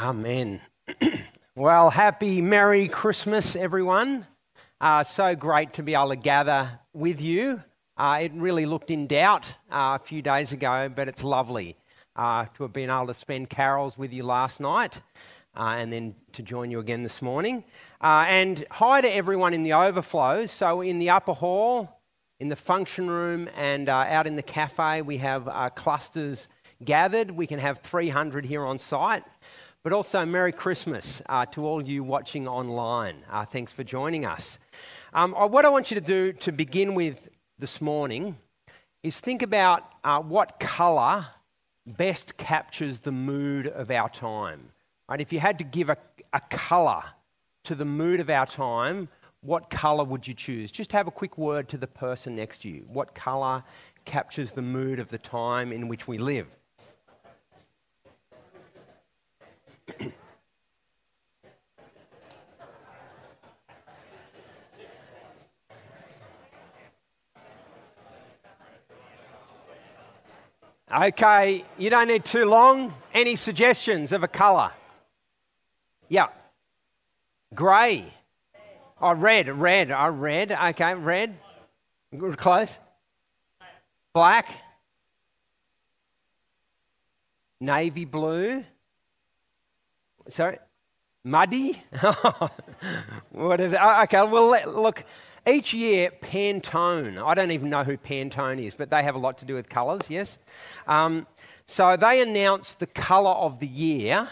[0.00, 0.62] Amen.
[1.54, 4.26] well, happy Merry Christmas, everyone.
[4.80, 7.62] Uh, so great to be able to gather with you.
[7.98, 11.76] Uh, it really looked in doubt uh, a few days ago, but it's lovely
[12.16, 15.02] uh, to have been able to spend carols with you last night
[15.54, 17.62] uh, and then to join you again this morning.
[18.00, 20.50] Uh, and hi to everyone in the overflows.
[20.50, 22.00] So, in the upper hall,
[22.38, 26.48] in the function room, and out in the cafe, we have clusters
[26.82, 27.30] gathered.
[27.30, 29.24] We can have 300 here on site.
[29.82, 33.24] But also, Merry Christmas uh, to all you watching online.
[33.30, 34.58] Uh, thanks for joining us.
[35.14, 38.36] Um, uh, what I want you to do to begin with this morning
[39.02, 41.28] is think about uh, what colour
[41.86, 44.68] best captures the mood of our time.
[45.08, 45.18] Right?
[45.18, 45.96] If you had to give a,
[46.34, 47.02] a colour
[47.64, 49.08] to the mood of our time,
[49.40, 50.70] what colour would you choose?
[50.70, 52.84] Just have a quick word to the person next to you.
[52.86, 53.64] What colour
[54.04, 56.48] captures the mood of the time in which we live?
[70.92, 72.92] Okay, you don't need too long.
[73.14, 74.72] Any suggestions of a colour?
[76.08, 76.26] Yeah.
[77.54, 78.12] Grey.
[79.00, 79.92] Oh, red, red.
[79.92, 80.50] Oh, red.
[80.50, 81.36] Okay, red.
[82.36, 82.78] Close.
[84.12, 84.48] Black.
[87.60, 88.64] Navy blue.
[90.28, 90.58] Sorry?
[91.22, 91.80] Muddy?
[93.30, 93.78] Whatever.
[93.80, 94.50] Oh, okay, well,
[94.82, 95.04] look,
[95.50, 99.38] each year, Pantone, I don't even know who Pantone is, but they have a lot
[99.38, 100.38] to do with colours, yes?
[100.86, 101.26] Um,
[101.66, 104.28] so they announce the colour of the year,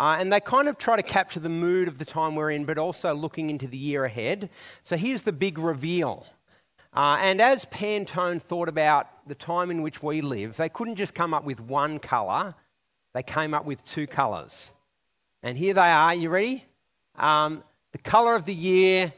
[0.00, 2.64] uh, and they kind of try to capture the mood of the time we're in,
[2.64, 4.50] but also looking into the year ahead.
[4.82, 6.26] So here's the big reveal.
[6.94, 11.14] Uh, and as Pantone thought about the time in which we live, they couldn't just
[11.14, 12.54] come up with one colour,
[13.14, 14.72] they came up with two colours.
[15.42, 16.14] And here they are.
[16.14, 16.64] You ready?
[17.16, 19.12] Um, the colour of the year,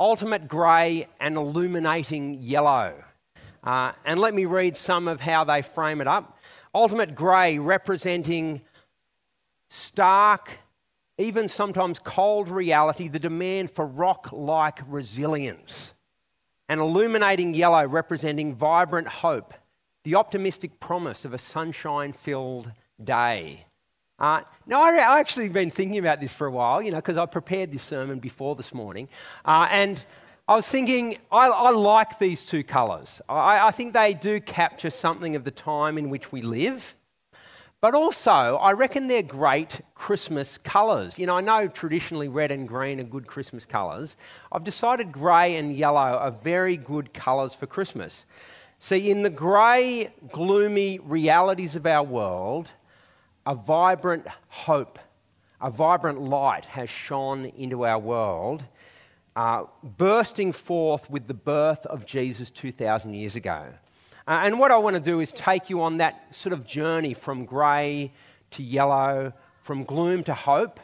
[0.00, 2.94] ultimate grey and illuminating yellow.
[3.64, 6.38] Uh, and let me read some of how they frame it up.
[6.74, 8.60] Ultimate grey representing
[9.68, 10.50] stark,
[11.18, 15.92] even sometimes cold reality, the demand for rock like resilience.
[16.68, 19.54] And illuminating yellow representing vibrant hope,
[20.04, 22.70] the optimistic promise of a sunshine filled
[23.02, 23.64] day.
[24.18, 27.16] Uh, no, I, I actually been thinking about this for a while, you know, because
[27.16, 29.08] I prepared this sermon before this morning.
[29.44, 30.02] Uh, and
[30.48, 33.20] I was thinking, I, I like these two colours.
[33.28, 36.96] I, I, think they do capture something of the time in which we live.
[37.80, 41.16] But also, I reckon they're great Christmas colours.
[41.16, 44.16] You know, I know traditionally red and green are good Christmas colours.
[44.50, 48.24] I've decided grey and yellow are very good colours for Christmas.
[48.80, 52.68] See, in the grey, gloomy realities of our world,
[53.48, 54.98] a vibrant hope,
[55.58, 58.62] a vibrant light has shone into our world,
[59.36, 63.64] uh, bursting forth with the birth of Jesus 2,000 years ago.
[64.26, 67.14] Uh, and what I want to do is take you on that sort of journey
[67.14, 68.12] from grey
[68.50, 69.32] to yellow,
[69.62, 70.78] from gloom to hope.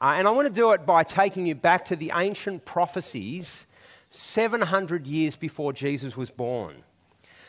[0.00, 3.66] Uh, and I want to do it by taking you back to the ancient prophecies
[4.10, 6.82] 700 years before Jesus was born.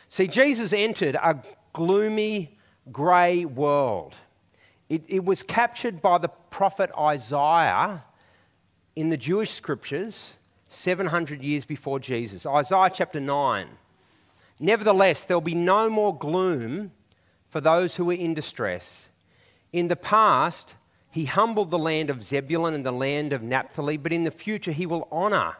[0.08, 1.42] See, Jesus entered a
[1.72, 2.56] gloomy,
[2.92, 4.14] grey world.
[4.92, 8.04] It, it was captured by the prophet Isaiah
[8.94, 10.34] in the Jewish scriptures
[10.68, 12.44] 700 years before Jesus.
[12.44, 13.68] Isaiah chapter 9.
[14.60, 16.90] Nevertheless, there'll be no more gloom
[17.48, 19.08] for those who are in distress.
[19.72, 20.74] In the past,
[21.10, 24.72] he humbled the land of Zebulun and the land of Naphtali, but in the future,
[24.72, 25.56] he will honour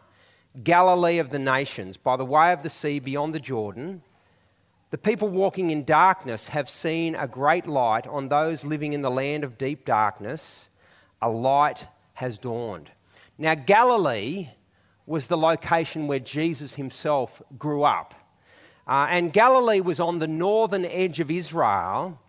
[0.62, 4.03] Galilee of the nations by the way of the sea beyond the Jordan
[4.92, 8.06] the people walking in darkness have seen a great light.
[8.06, 10.69] On those living in the land of deep darkness,
[11.22, 12.91] a light has dawned.
[13.38, 14.50] Now, Galilee
[15.06, 18.12] was the location where Jesus himself grew up.
[18.86, 22.20] Uh, and Galilee was on the northern edge of Israel.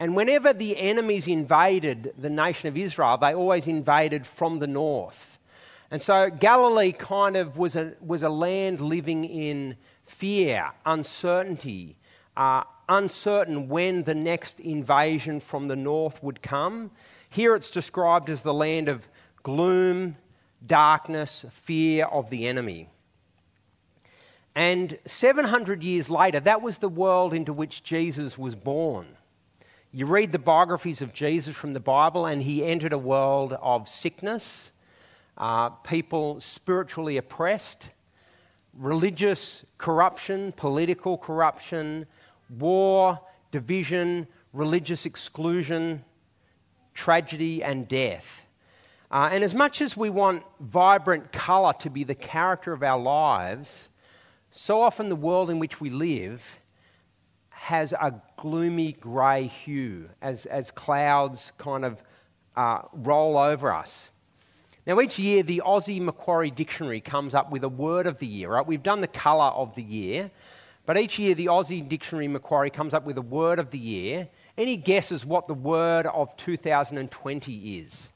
[0.00, 5.38] And whenever the enemies invaded the nation of Israel, they always invaded from the north.
[5.92, 11.96] And so Galilee kind of was a, was a land living in fear, uncertainty,
[12.36, 16.90] uh, uncertain when the next invasion from the north would come.
[17.28, 19.06] Here it's described as the land of
[19.42, 20.16] gloom,
[20.64, 22.88] darkness, fear of the enemy.
[24.54, 29.06] And 700 years later, that was the world into which Jesus was born.
[29.92, 33.88] You read the biographies of Jesus from the Bible, and he entered a world of
[33.88, 34.70] sickness,
[35.38, 37.88] uh, people spiritually oppressed,
[38.74, 42.06] religious corruption, political corruption,
[42.50, 43.20] war,
[43.50, 46.04] division, religious exclusion,
[46.94, 48.42] tragedy, and death.
[49.10, 52.98] Uh, and as much as we want vibrant colour to be the character of our
[52.98, 53.88] lives,
[54.50, 56.58] so often the world in which we live
[57.50, 62.02] has a gloomy grey hue as, as clouds kind of
[62.56, 64.10] uh, roll over us.
[64.86, 68.50] Now, each year, the Aussie Macquarie Dictionary comes up with a word of the year,
[68.50, 68.66] right?
[68.66, 70.30] We've done the colour of the year,
[70.86, 74.28] but each year, the Aussie Dictionary Macquarie comes up with a word of the year.
[74.56, 78.08] Any guesses what the word of 2020 is?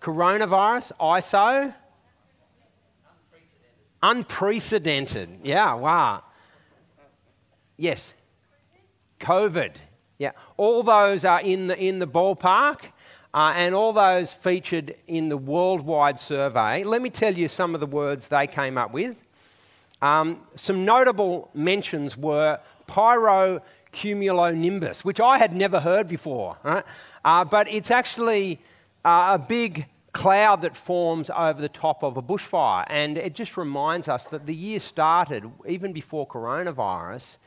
[0.00, 1.74] Coronavirus, ISO?
[4.02, 5.38] Unprecedented.
[5.38, 5.40] Unprecedented.
[5.42, 6.22] Yeah, wow.
[7.76, 8.14] Yes.
[9.20, 9.72] COVID.
[10.18, 10.32] Yeah.
[10.56, 12.80] All those are in the, in the ballpark.
[13.34, 16.82] Uh, and all those featured in the worldwide survey.
[16.82, 19.16] Let me tell you some of the words they came up with.
[20.00, 26.84] Um, some notable mentions were pyrocumulonimbus, which I had never heard before, right?
[27.24, 28.60] uh, but it's actually
[29.04, 32.84] uh, a big cloud that forms over the top of a bushfire.
[32.88, 37.38] And it just reminds us that the year started, even before coronavirus,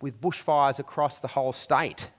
[0.00, 2.10] with bushfires across the whole state.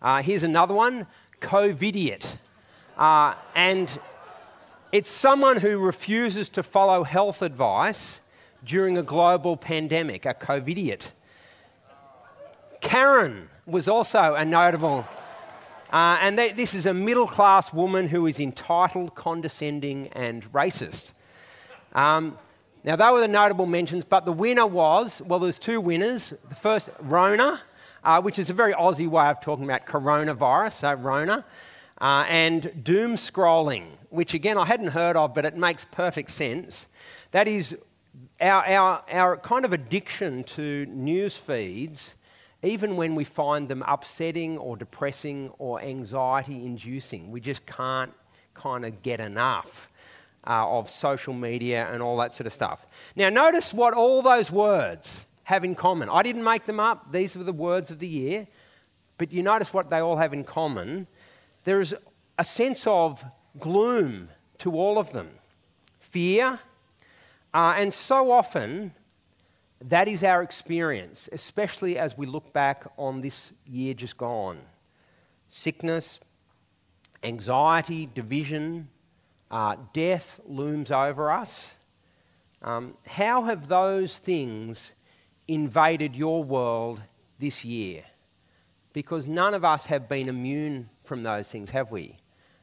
[0.00, 1.06] Uh, here's another one
[1.40, 2.36] COVIDiot.
[2.96, 4.00] Uh, and
[4.90, 8.20] it's someone who refuses to follow health advice
[8.68, 11.08] during a global pandemic, a COVIDiot.
[12.82, 15.08] Karen was also a notable,
[15.90, 21.12] uh, and they, this is a middle class woman who is entitled, condescending, and racist.
[21.94, 22.38] Um,
[22.84, 26.34] now, they were the notable mentions, but the winner was well, there's two winners.
[26.50, 27.62] The first, Rona,
[28.04, 31.44] uh, which is a very Aussie way of talking about coronavirus, so Rona,
[32.00, 36.86] uh, and doom scrolling, which again I hadn't heard of, but it makes perfect sense.
[37.32, 37.76] That is
[38.40, 42.14] our, our, our kind of addiction to news feeds,
[42.62, 48.12] even when we find them upsetting or depressing or anxiety inducing, we just can't
[48.54, 49.90] kind of get enough.
[50.46, 52.86] Uh, of social media and all that sort of stuff.
[53.14, 56.08] Now, notice what all those words have in common.
[56.08, 58.46] I didn't make them up, these were the words of the year,
[59.18, 61.06] but you notice what they all have in common.
[61.64, 61.94] There is
[62.38, 63.22] a sense of
[63.58, 65.28] gloom to all of them
[65.98, 66.60] fear,
[67.54, 68.92] uh, and so often
[69.84, 74.58] that is our experience, especially as we look back on this year just gone.
[75.46, 76.20] Sickness,
[77.22, 78.88] anxiety, division,
[79.50, 81.74] uh, death looms over us.
[82.60, 84.94] Um, how have those things
[85.46, 87.00] invaded your world
[87.38, 88.02] this year?
[88.92, 92.16] Because none of us have been immune from those things, have we?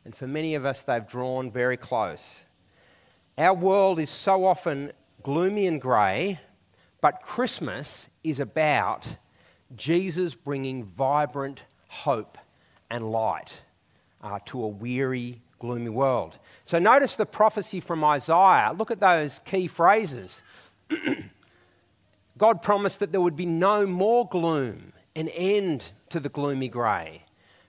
[0.04, 2.45] And for many of us, they've drawn very close.
[3.38, 6.40] Our world is so often gloomy and grey,
[7.02, 9.18] but Christmas is about
[9.76, 12.38] Jesus bringing vibrant hope
[12.90, 13.54] and light
[14.24, 16.38] uh, to a weary, gloomy world.
[16.64, 18.74] So notice the prophecy from Isaiah.
[18.78, 20.42] Look at those key phrases.
[22.38, 27.24] God promised that there would be no more gloom, an end to the gloomy grey.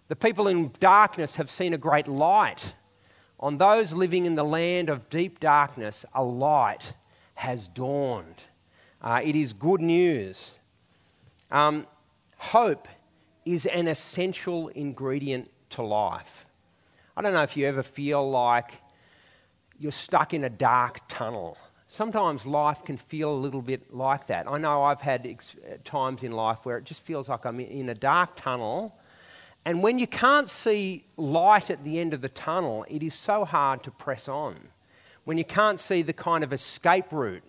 [0.06, 2.72] The people in darkness have seen a great light.
[3.38, 6.94] On those living in the land of deep darkness, a light
[7.34, 8.42] has dawned.
[9.02, 10.52] Uh, it is good news.
[11.50, 11.86] Um,
[12.38, 12.88] hope
[13.44, 16.46] is an essential ingredient to life.
[17.16, 18.72] I don't know if you ever feel like
[19.78, 21.56] you're stuck in a dark tunnel
[21.88, 24.46] sometimes life can feel a little bit like that.
[24.48, 27.88] I know I've had ex- times in life where it just feels like I'm in
[27.88, 28.94] a dark tunnel.
[29.66, 33.44] And when you can't see light at the end of the tunnel, it is so
[33.44, 34.56] hard to press on.
[35.24, 37.42] When you can't see the kind of escape route,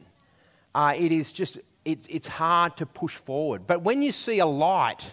[0.73, 3.67] uh, it is just, it, it's hard to push forward.
[3.67, 5.03] But when you see a light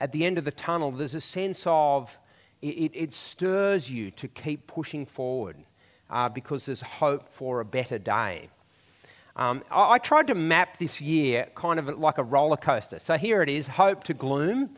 [0.00, 2.16] at the end of the tunnel, there's a sense of,
[2.62, 5.56] it, it, it stirs you to keep pushing forward
[6.08, 8.48] uh, because there's hope for a better day.
[9.34, 13.00] Um, I, I, tried to map this year kind of like a roller coaster.
[13.00, 14.70] So here it is hope to gloom.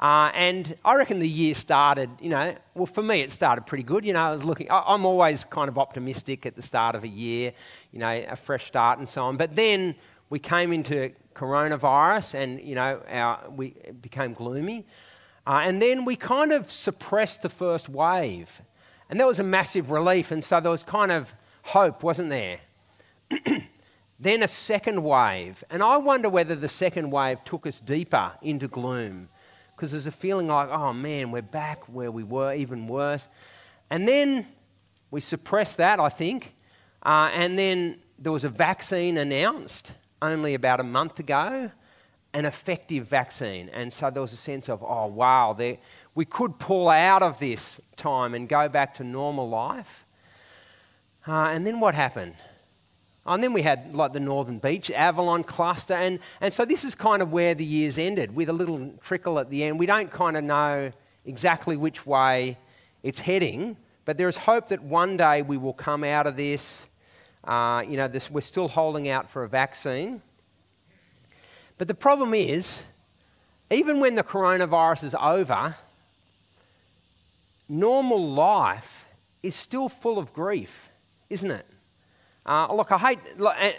[0.00, 3.84] Uh, and I reckon the year started, you know, well, for me, it started pretty
[3.84, 4.04] good.
[4.04, 7.04] You know, I was looking, I, I'm always kind of optimistic at the start of
[7.04, 7.52] a year,
[7.92, 9.36] you know, a fresh start and so on.
[9.36, 9.94] But then
[10.30, 14.84] we came into coronavirus and, you know, our, we became gloomy.
[15.46, 18.62] Uh, and then we kind of suppressed the first wave.
[19.10, 20.30] And that was a massive relief.
[20.30, 22.58] And so there was kind of hope, wasn't there?
[24.18, 25.62] then a second wave.
[25.70, 29.28] And I wonder whether the second wave took us deeper into gloom.
[29.74, 33.28] Because there's a feeling like, oh man, we're back where we were, even worse.
[33.90, 34.46] And then
[35.10, 36.54] we suppressed that, I think.
[37.04, 41.70] Uh, and then there was a vaccine announced only about a month ago,
[42.32, 43.68] an effective vaccine.
[43.70, 45.56] And so there was a sense of, oh wow,
[46.14, 50.04] we could pull out of this time and go back to normal life.
[51.26, 52.34] Uh, and then what happened?
[53.26, 56.94] And then we had like the Northern Beach, Avalon cluster, and, and so this is
[56.94, 59.78] kind of where the years ended with a little trickle at the end.
[59.78, 60.92] We don't kind of know
[61.24, 62.58] exactly which way
[63.02, 66.86] it's heading, but there is hope that one day we will come out of this.
[67.44, 70.20] Uh, you know, this, we're still holding out for a vaccine.
[71.78, 72.84] But the problem is,
[73.70, 75.76] even when the coronavirus is over,
[77.68, 79.06] normal life
[79.42, 80.88] is still full of grief,
[81.30, 81.66] isn't it?
[82.46, 83.18] Uh, look, I hate.
[83.38, 83.72] Look, eh,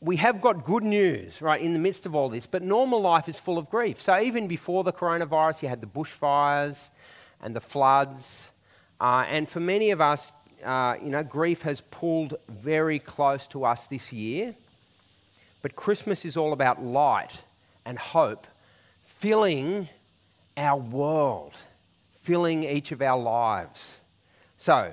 [0.00, 3.28] we have got good news, right, in the midst of all this, but normal life
[3.28, 4.00] is full of grief.
[4.00, 6.76] So even before the coronavirus, you had the bushfires
[7.42, 8.52] and the floods.
[9.00, 10.32] Uh, and for many of us,
[10.64, 14.54] uh, you know, grief has pulled very close to us this year.
[15.62, 17.32] But Christmas is all about light
[17.84, 18.46] and hope
[19.04, 19.88] filling
[20.56, 21.54] our world,
[22.22, 24.00] filling each of our lives.
[24.56, 24.92] So,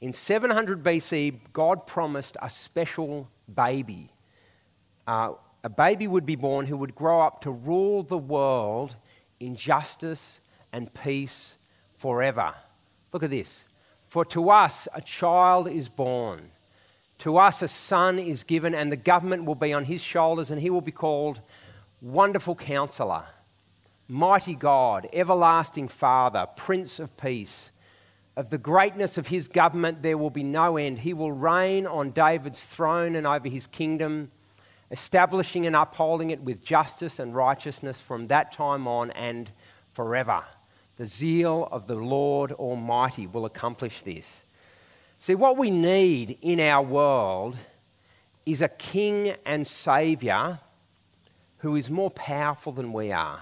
[0.00, 4.10] in 700 BC, God promised a special baby.
[5.06, 5.32] Uh,
[5.62, 8.96] a baby would be born who would grow up to rule the world
[9.40, 10.40] in justice
[10.72, 11.56] and peace
[11.96, 12.52] forever.
[13.12, 13.66] Look at this.
[14.08, 16.50] For to us a child is born,
[17.18, 20.60] to us a son is given, and the government will be on his shoulders, and
[20.60, 21.40] he will be called
[22.02, 23.24] Wonderful Counselor,
[24.06, 27.70] Mighty God, Everlasting Father, Prince of Peace.
[28.36, 30.98] Of the greatness of his government, there will be no end.
[30.98, 34.30] He will reign on David's throne and over his kingdom,
[34.90, 39.50] establishing and upholding it with justice and righteousness from that time on and
[39.92, 40.42] forever.
[40.96, 44.44] The zeal of the Lord Almighty will accomplish this.
[45.20, 47.56] See, what we need in our world
[48.44, 50.58] is a king and saviour
[51.58, 53.40] who is more powerful than we are.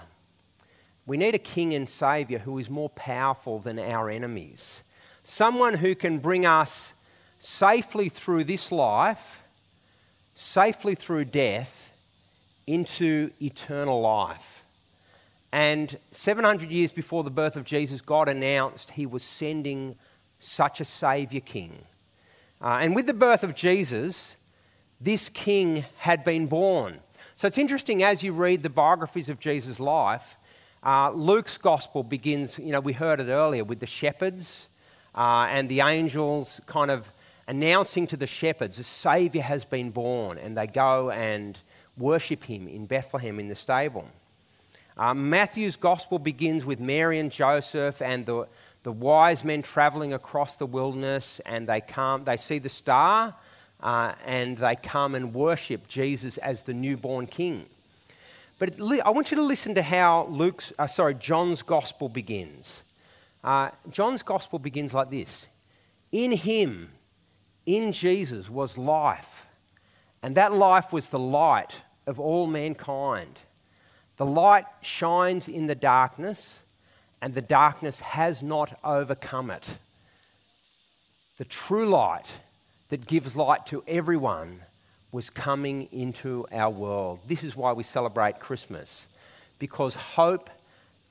[1.05, 4.83] We need a king and saviour who is more powerful than our enemies.
[5.23, 6.93] Someone who can bring us
[7.39, 9.41] safely through this life,
[10.33, 11.91] safely through death,
[12.65, 14.63] into eternal life.
[15.51, 19.95] And 700 years before the birth of Jesus, God announced he was sending
[20.39, 21.77] such a Saviour King.
[22.61, 24.35] Uh, and with the birth of Jesus,
[24.99, 26.99] this King had been born.
[27.35, 30.37] So it's interesting as you read the biographies of Jesus' life,
[30.85, 34.67] uh, Luke's gospel begins, you know, we heard it earlier with the shepherds
[35.15, 37.09] uh, and the angels kind of
[37.47, 41.57] announcing to the shepherds a Saviour has been born, and they go and
[41.97, 44.07] worship him in Bethlehem in the stable.
[44.97, 48.47] Uh, Matthew's gospel begins with Mary and Joseph and the,
[48.83, 53.35] the wise men traveling across the wilderness, and they come, they see the star,
[53.81, 57.65] uh, and they come and worship Jesus as the newborn king.
[58.59, 62.83] But I want you to listen to how Luke's, uh, sorry, John's gospel begins.
[63.43, 65.47] Uh, John's gospel begins like this
[66.11, 66.89] In him,
[67.65, 69.47] in Jesus, was life,
[70.21, 73.39] and that life was the light of all mankind.
[74.17, 76.61] The light shines in the darkness,
[77.21, 79.77] and the darkness has not overcome it.
[81.37, 82.27] The true light
[82.89, 84.61] that gives light to everyone
[85.13, 87.19] was coming into our world.
[87.27, 89.05] This is why we celebrate Christmas,
[89.59, 90.49] because hope,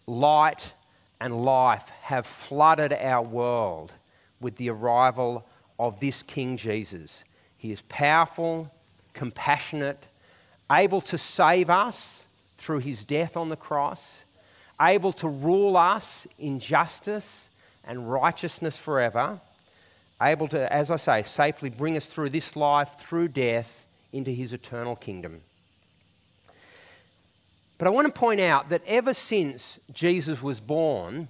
[0.07, 0.75] light,
[1.21, 3.93] and life have flooded our world
[4.41, 5.47] with the arrival
[5.79, 7.23] of this King Jesus.
[7.57, 8.73] He is powerful,
[9.15, 10.05] compassionate,
[10.71, 12.27] able to save us
[12.59, 14.25] through his death on the cross,
[14.81, 17.49] able to rule us in justice
[17.85, 19.41] and righteousness forever,
[20.21, 24.53] able to, as I say, safely bring us through this life, through death, into his
[24.53, 25.41] eternal kingdom.
[27.79, 31.29] But I want to point out that ever since Jesus was born,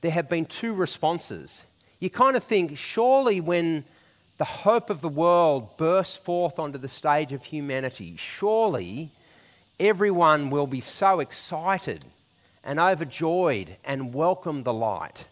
[0.00, 1.64] there have been two responses.
[1.98, 3.84] You kind of think, surely when
[4.38, 9.10] the hope of the world bursts forth onto the stage of humanity, surely
[9.78, 12.06] everyone will be so excited
[12.64, 15.24] and overjoyed and welcome the light.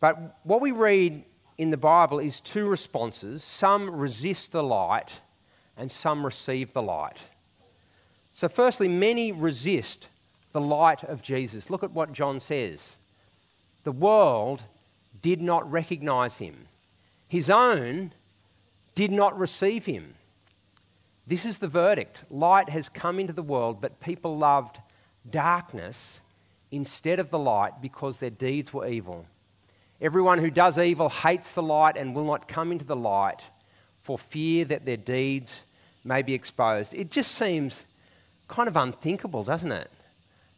[0.00, 1.22] But what we read
[1.62, 5.20] in the Bible is two responses some resist the light,
[5.76, 7.18] and some receive the light.
[8.32, 10.08] So, firstly, many resist
[10.50, 11.70] the light of Jesus.
[11.70, 12.96] Look at what John says.
[13.84, 14.64] The world
[15.22, 16.66] did not recognize him,
[17.28, 18.12] his own
[18.94, 20.14] did not receive him.
[21.26, 22.24] This is the verdict.
[22.30, 24.78] Light has come into the world, but people loved
[25.30, 26.20] darkness
[26.72, 29.26] instead of the light because their deeds were evil.
[30.02, 33.40] Everyone who does evil hates the light and will not come into the light
[34.02, 35.60] for fear that their deeds
[36.04, 36.92] may be exposed.
[36.92, 37.86] It just seems
[38.48, 39.90] kind of unthinkable, doesn't it?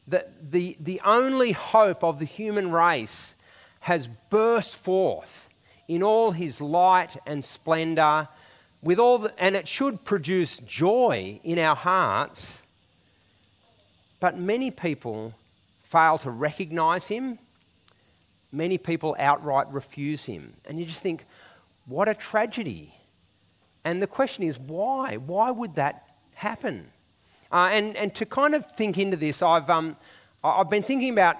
[0.08, 3.34] that the, the only hope of the human race
[3.80, 5.48] has burst forth
[5.88, 8.28] in all his light and splendor,
[8.82, 12.58] with all the, and it should produce joy in our hearts.
[14.20, 15.34] But many people
[15.82, 17.38] fail to recognize him.
[18.54, 20.54] Many people outright refuse him.
[20.64, 21.26] And you just think,
[21.86, 22.94] what a tragedy.
[23.84, 25.16] And the question is, why?
[25.16, 26.86] Why would that happen?
[27.50, 29.96] Uh, and, and to kind of think into this, I've, um,
[30.42, 31.36] I've been thinking about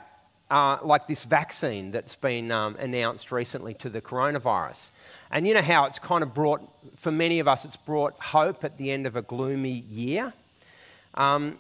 [0.50, 4.90] uh, like this vaccine that's been um, announced recently to the coronavirus.
[5.30, 6.62] And you know how it's kind of brought,
[6.96, 10.32] for many of us, it's brought hope at the end of a gloomy year.
[11.14, 11.58] Um,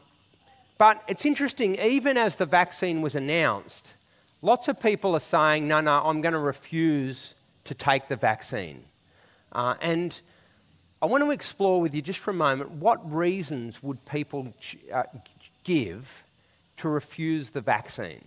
[0.78, 3.94] but it's interesting, even as the vaccine was announced,
[4.44, 7.34] lots of people are saying, no, no, I'm going to refuse
[7.64, 8.84] to take the vaccine.
[9.52, 10.20] Uh, and
[11.00, 14.76] I want to explore with you just for a moment what reasons would people ch-
[14.92, 15.04] uh,
[15.64, 16.24] give
[16.76, 18.22] to refuse the vaccine?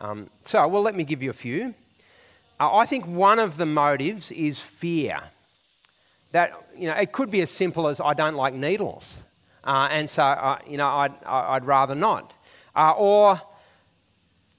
[0.00, 1.74] Um, so, well, let me give you a few.
[2.58, 5.20] Uh, I think one of the motives is fear.
[6.32, 9.22] That, you know, it could be as simple as I don't like needles.
[9.62, 12.32] Uh, and so, uh, you know, I'd, I'd rather not.
[12.74, 13.40] Uh, or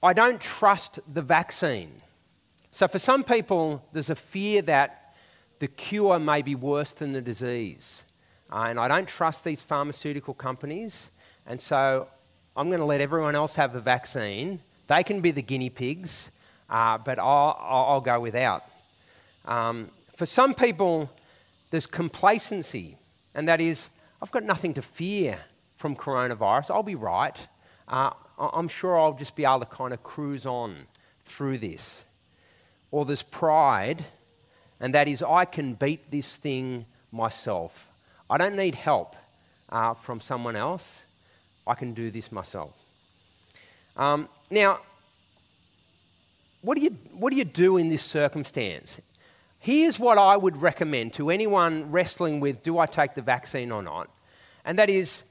[0.02, 1.90] I don't trust the vaccine.
[2.70, 5.14] So, for some people, there's a fear that
[5.58, 8.04] the cure may be worse than the disease.
[8.52, 11.10] Uh, and I don't trust these pharmaceutical companies.
[11.46, 12.08] And so,
[12.56, 16.30] I'm going to let everyone else have the vaccine they can be the guinea pigs,
[16.68, 18.64] uh, but I'll, I'll, go without.
[19.44, 21.10] Um, for some people,
[21.70, 22.96] there's complacency,
[23.34, 23.90] and that is,
[24.20, 25.38] I've got nothing to fear
[25.76, 26.70] from coronavirus.
[26.70, 27.36] I'll be right.
[27.86, 30.86] Uh, I'm sure I'll just be able to kind of cruise on
[31.24, 32.04] through this.
[32.90, 34.04] Or there's pride,
[34.80, 37.88] and that is, I can beat this thing myself.
[38.30, 39.16] I don't need help
[39.68, 41.02] uh, from someone else.
[41.66, 42.72] I can do this myself.
[43.96, 44.80] Um, now,
[46.62, 49.00] what do, you, what do you do in this circumstance?
[49.60, 53.82] Here's what I would recommend to anyone wrestling with do I take the vaccine or
[53.82, 54.08] not?
[54.64, 55.24] And that is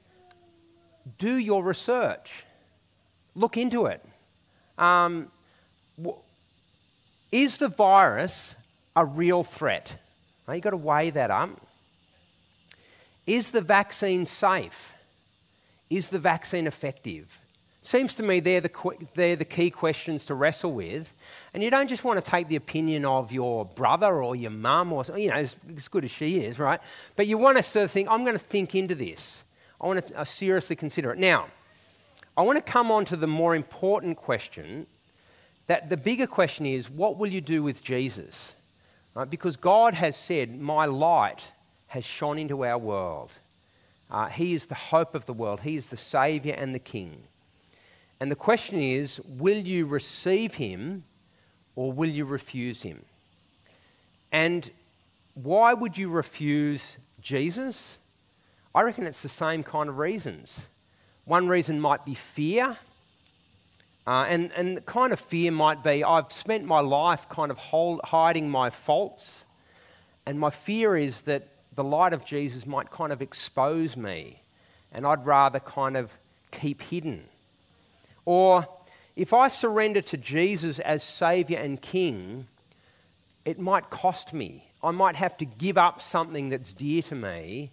[1.18, 2.44] do your research,
[3.34, 4.04] look into it.
[4.76, 5.28] Um,
[7.30, 8.56] is the virus
[8.94, 9.94] a real threat?
[10.46, 11.50] Now, you've got to weigh that up.
[13.26, 14.92] Is the vaccine safe?
[15.90, 17.38] Is the vaccine effective?
[17.80, 18.70] Seems to me they're the,
[19.14, 21.12] they're the key questions to wrestle with.
[21.54, 24.92] And you don't just want to take the opinion of your brother or your mum
[24.92, 26.80] or, you know, as, as good as she is, right?
[27.16, 29.42] But you want to sort of think, I'm going to think into this.
[29.80, 31.18] I want to uh, seriously consider it.
[31.18, 31.46] Now,
[32.38, 34.86] I want to come on to the more important question
[35.66, 38.54] that the bigger question is, what will you do with Jesus?
[39.12, 39.28] Right?
[39.28, 41.42] Because God has said, My light
[41.88, 43.32] has shone into our world.
[44.08, 47.22] Uh, he is the hope of the world, He is the Saviour and the King.
[48.20, 51.02] And the question is will you receive him
[51.74, 53.04] or will you refuse him?
[54.30, 54.70] And
[55.34, 57.98] why would you refuse Jesus?
[58.76, 60.68] I reckon it's the same kind of reasons.
[61.28, 62.78] One reason might be fear.
[64.06, 67.58] Uh, and, and the kind of fear might be I've spent my life kind of
[67.58, 69.44] hold, hiding my faults.
[70.24, 74.40] And my fear is that the light of Jesus might kind of expose me.
[74.90, 76.10] And I'd rather kind of
[76.50, 77.24] keep hidden.
[78.24, 78.66] Or
[79.14, 82.46] if I surrender to Jesus as Saviour and King,
[83.44, 84.64] it might cost me.
[84.82, 87.70] I might have to give up something that's dear to me.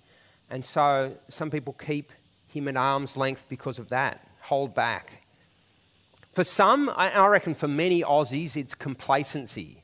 [0.49, 2.11] And so some people keep
[2.55, 5.23] him at arm's length because of that, hold back.
[6.33, 9.81] For some, I reckon for many Aussies, it's complacency.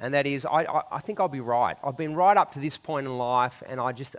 [0.00, 1.76] And that is, I, I, think I'll be right.
[1.82, 4.16] I've been right up to this point in life, and I just,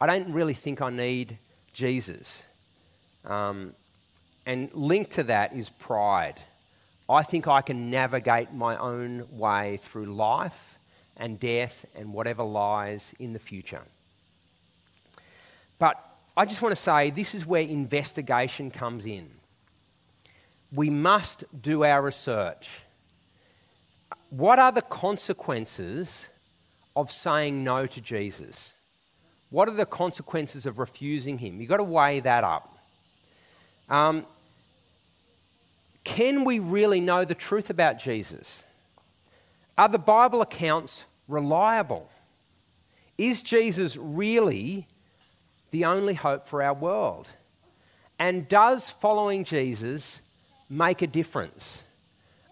[0.00, 1.38] I don't really think I need
[1.72, 2.44] Jesus.
[3.24, 3.72] Um,
[4.44, 6.34] and linked to that is pride.
[7.08, 10.78] I think I can navigate my own way through life
[11.16, 13.82] and death and whatever lies in the future.
[15.78, 16.02] But
[16.36, 19.30] I just want to say this is where investigation comes in.
[20.72, 22.68] We must do our research.
[24.30, 26.28] What are the consequences
[26.94, 28.72] of saying no to Jesus?
[29.50, 31.60] What are the consequences of refusing him?
[31.60, 32.76] You've got to weigh that up.
[33.88, 34.26] Um,
[36.04, 38.64] can we really know the truth about Jesus?
[39.78, 42.10] Are the Bible accounts reliable?
[43.16, 44.86] Is Jesus really
[45.76, 47.28] the only hope for our world?
[48.18, 50.20] And does following Jesus
[50.70, 51.82] make a difference?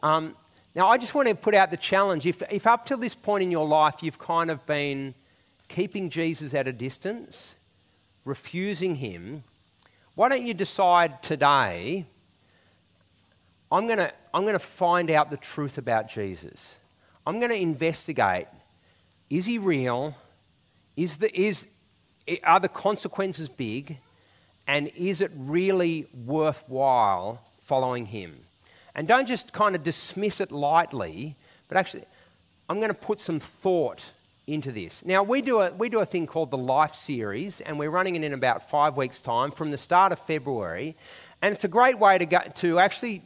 [0.02, 0.36] Um,
[0.74, 2.26] now, I just want to put out the challenge.
[2.26, 5.14] If, if up to this point in your life you've kind of been
[5.68, 7.54] keeping Jesus at a distance,
[8.26, 9.42] refusing him,
[10.14, 12.04] why don't you decide today
[13.72, 16.76] I'm going to I'm going to find out the truth about Jesus.
[17.26, 18.46] I'm going to investigate
[19.30, 20.14] is he real?
[20.96, 21.66] Is the, is,
[22.42, 23.98] are the consequences big?
[24.66, 28.40] And is it really worthwhile following him?
[28.94, 31.36] And don't just kind of dismiss it lightly,
[31.68, 32.04] but actually,
[32.68, 34.04] I'm going to put some thought
[34.46, 35.04] into this.
[35.04, 38.14] Now, we do, a, we do a thing called the Life Series, and we're running
[38.14, 40.96] it in about five weeks' time from the start of February.
[41.42, 43.22] And it's a great way to, go, to actually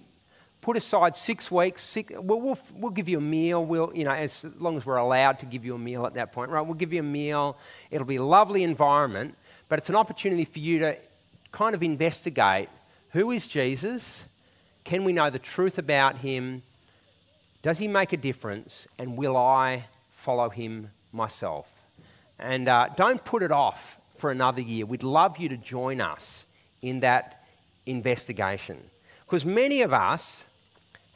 [0.60, 1.82] put aside six weeks.
[1.82, 3.64] Six, we'll, we'll, we'll, give you a meal.
[3.64, 6.32] We'll, you know, as long as we're allowed to give you a meal at that
[6.32, 6.60] point, right?
[6.60, 7.56] We'll give you a meal.
[7.90, 9.36] It'll be a lovely environment,
[9.68, 10.96] but it's an opportunity for you to
[11.52, 12.68] kind of investigate
[13.10, 14.24] who is Jesus?
[14.84, 16.62] Can we know the truth about him?
[17.62, 18.86] Does he make a difference?
[18.98, 21.66] And will I follow him myself?
[22.38, 24.84] And uh, don't put it off for another year.
[24.84, 26.46] We'd love you to join us
[26.82, 27.44] in that
[27.86, 28.78] investigation.
[29.24, 30.44] Because many of us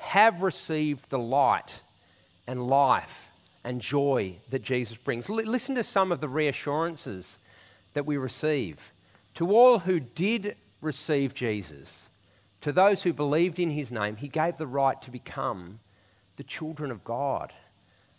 [0.02, 1.80] have received the light
[2.46, 3.28] and life
[3.64, 5.30] and joy that Jesus brings.
[5.30, 7.38] L- listen to some of the reassurances
[7.94, 8.92] that we receive.
[9.36, 12.08] To all who did receive Jesus,
[12.62, 15.78] to those who believed in his name, he gave the right to become
[16.36, 17.52] the children of God.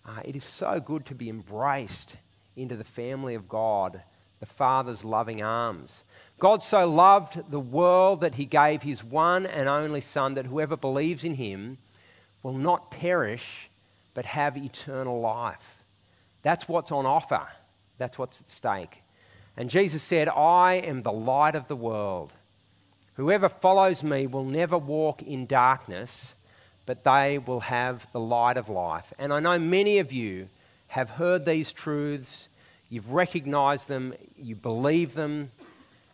[0.06, 2.16] Uh, it is so good to be embraced
[2.56, 4.02] into the family of God,
[4.44, 6.04] the Father's loving arms.
[6.38, 10.76] God so loved the world that he gave his one and only Son, that whoever
[10.76, 11.78] believes in him
[12.44, 13.70] will not perish,
[14.14, 15.78] but have eternal life.
[16.42, 17.48] That's what's on offer,
[17.98, 18.98] that's what's at stake.
[19.56, 22.34] And Jesus said, I am the light of the world.
[23.14, 26.36] Whoever follows me will never walk in darkness,
[26.86, 29.14] but they will have the light of life.
[29.18, 30.50] And I know many of you
[30.88, 32.50] have heard these truths,
[32.94, 35.50] you've recognized them, you believe them,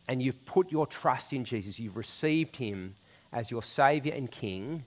[0.07, 1.77] and you've put your trust in Jesus.
[1.77, 2.95] You've received him
[3.33, 4.85] as your Savior and King.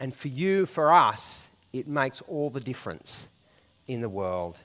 [0.00, 3.28] And for you, for us, it makes all the difference
[3.86, 4.56] in the world.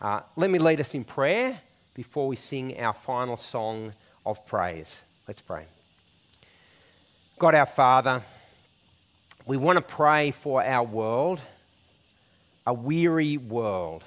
[0.00, 1.60] Uh, let me lead us in prayer
[1.94, 3.92] before we sing our final song
[4.26, 5.04] of praise.
[5.28, 5.64] Let's pray.
[7.38, 8.20] God our Father,
[9.46, 11.40] we want to pray for our world,
[12.66, 14.02] a weary world.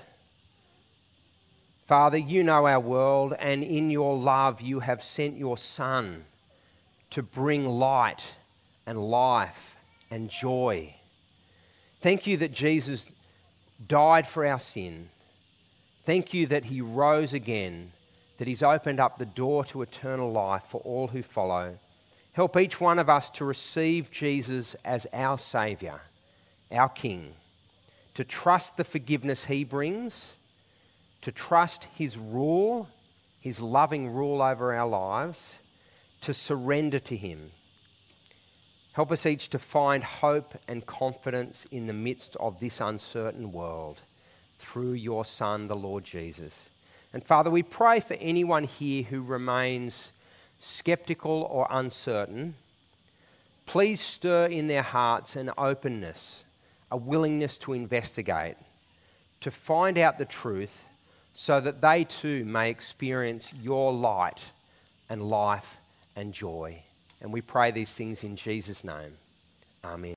[1.87, 6.25] Father, you know our world, and in your love, you have sent your Son
[7.11, 8.35] to bring light
[8.85, 9.77] and life
[10.11, 10.93] and joy.
[12.01, 13.07] Thank you that Jesus
[13.87, 15.07] died for our sin.
[16.03, 17.93] Thank you that he rose again,
[18.37, 21.79] that he's opened up the door to eternal life for all who follow.
[22.33, 26.01] Help each one of us to receive Jesus as our Saviour,
[26.69, 27.33] our King,
[28.13, 30.33] to trust the forgiveness he brings
[31.21, 32.87] to trust His rule,
[33.39, 35.57] His loving rule over our lives,
[36.21, 37.51] to surrender to Him.
[38.93, 44.01] Help us each to find hope and confidence in the midst of this uncertain world
[44.57, 46.69] through your Son, the Lord Jesus.
[47.13, 50.11] And Father, we pray for anyone here who remains
[50.57, 52.55] skeptical or uncertain.
[53.67, 56.43] Please stir in their hearts an openness,
[56.91, 58.57] a willingness to investigate,
[59.41, 60.85] to find out the truth
[61.39, 64.43] so that they too may experience your light
[65.07, 65.77] and life
[66.15, 66.81] and joy.
[67.21, 69.13] And we pray these things in Jesus' name.
[69.85, 70.05] Amen.